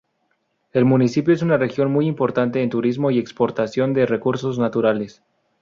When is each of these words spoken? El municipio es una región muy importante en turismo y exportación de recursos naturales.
El 0.73 0.83
municipio 0.83 1.31
es 1.31 1.43
una 1.43 1.57
región 1.57 1.91
muy 1.91 2.07
importante 2.07 2.63
en 2.63 2.71
turismo 2.71 3.11
y 3.11 3.19
exportación 3.19 3.93
de 3.93 4.07
recursos 4.07 4.57
naturales. 4.57 5.21